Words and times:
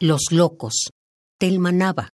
Los 0.00 0.30
locos. 0.30 0.90
Telma 1.40 1.72
Nava. 1.72 2.10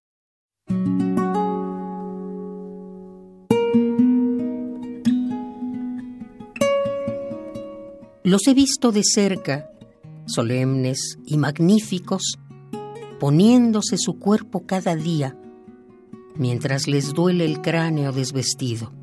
Los 8.23 8.47
he 8.47 8.55
visto 8.55 8.91
de 8.91 9.03
cerca, 9.05 9.71
solemnes 10.25 11.19
y 11.27 11.37
magníficos, 11.37 12.39
poniéndose 13.21 13.99
su 13.99 14.19
cuerpo 14.19 14.65
cada 14.65 14.97
día, 14.97 15.39
mientras 16.37 16.89
les 16.89 17.13
duele 17.13 17.45
el 17.45 17.61
cráneo 17.61 18.13
desvestido. 18.13 18.95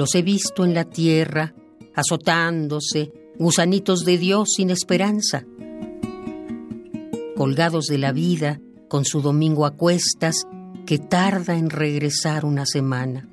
Los 0.00 0.14
he 0.14 0.22
visto 0.22 0.64
en 0.64 0.72
la 0.72 0.86
tierra, 0.86 1.54
azotándose, 1.94 3.12
gusanitos 3.38 4.06
de 4.06 4.16
Dios 4.16 4.54
sin 4.56 4.70
esperanza, 4.70 5.44
colgados 7.36 7.84
de 7.84 7.98
la 7.98 8.10
vida, 8.10 8.62
con 8.88 9.04
su 9.04 9.20
domingo 9.20 9.66
a 9.66 9.72
cuestas, 9.72 10.46
que 10.86 10.96
tarda 10.98 11.58
en 11.58 11.68
regresar 11.68 12.46
una 12.46 12.64
semana. 12.64 13.28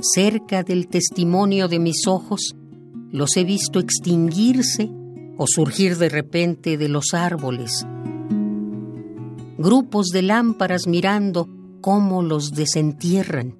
Cerca 0.00 0.64
del 0.64 0.88
testimonio 0.88 1.68
de 1.68 1.78
mis 1.78 2.08
ojos, 2.08 2.56
los 3.12 3.36
he 3.36 3.44
visto 3.44 3.78
extinguirse 3.78 4.90
o 5.36 5.46
surgir 5.46 5.96
de 5.96 6.08
repente 6.08 6.76
de 6.76 6.88
los 6.88 7.14
árboles 7.14 7.86
grupos 9.60 10.06
de 10.06 10.22
lámparas 10.22 10.86
mirando 10.86 11.46
cómo 11.82 12.22
los 12.22 12.52
desentierran, 12.52 13.58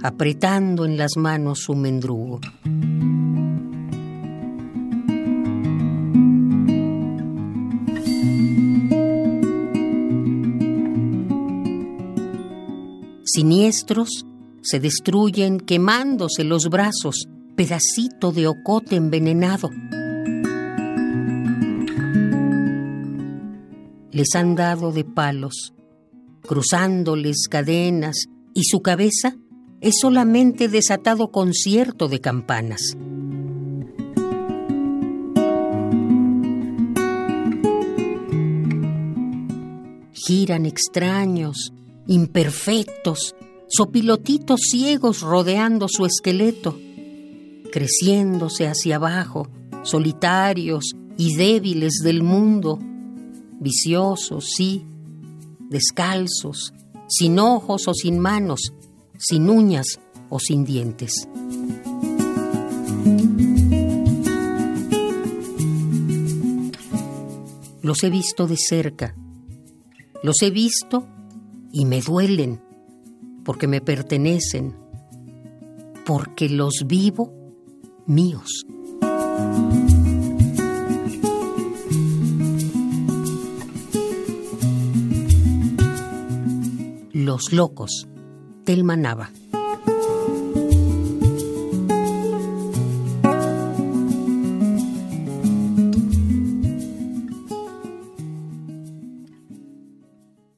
apretando 0.00 0.84
en 0.84 0.96
las 0.96 1.16
manos 1.16 1.58
su 1.64 1.74
mendrugo. 1.74 2.40
Siniestros 13.24 14.26
se 14.62 14.78
destruyen 14.78 15.58
quemándose 15.58 16.44
los 16.44 16.68
brazos, 16.70 17.26
pedacito 17.56 18.30
de 18.30 18.46
ocote 18.46 18.94
envenenado. 18.94 19.70
Les 24.16 24.34
han 24.34 24.54
dado 24.54 24.92
de 24.92 25.04
palos, 25.04 25.74
cruzándoles 26.40 27.48
cadenas, 27.50 28.16
y 28.54 28.64
su 28.64 28.80
cabeza 28.80 29.36
es 29.82 29.96
solamente 30.00 30.68
desatado 30.68 31.30
concierto 31.30 32.08
de 32.08 32.22
campanas. 32.22 32.96
Giran 40.14 40.64
extraños, 40.64 41.74
imperfectos, 42.06 43.34
sopilotitos 43.68 44.60
ciegos 44.70 45.20
rodeando 45.20 45.88
su 45.88 46.06
esqueleto, 46.06 46.80
creciéndose 47.70 48.66
hacia 48.66 48.96
abajo, 48.96 49.50
solitarios 49.82 50.96
y 51.18 51.34
débiles 51.36 52.00
del 52.02 52.22
mundo, 52.22 52.78
viciosos, 53.60 54.46
sí, 54.56 54.84
descalzos, 55.68 56.72
sin 57.08 57.38
ojos 57.38 57.88
o 57.88 57.94
sin 57.94 58.18
manos, 58.18 58.72
sin 59.18 59.48
uñas 59.48 59.98
o 60.28 60.38
sin 60.38 60.64
dientes. 60.64 61.28
Los 67.82 68.02
he 68.02 68.10
visto 68.10 68.46
de 68.46 68.56
cerca, 68.56 69.14
los 70.22 70.42
he 70.42 70.50
visto 70.50 71.06
y 71.72 71.84
me 71.84 72.00
duelen, 72.00 72.60
porque 73.44 73.68
me 73.68 73.80
pertenecen, 73.80 74.74
porque 76.04 76.48
los 76.48 76.84
vivo 76.86 77.32
míos. 78.06 78.66
Los 87.36 87.52
Locos, 87.52 88.08
Telma 88.64 88.96
Nava. 88.96 89.28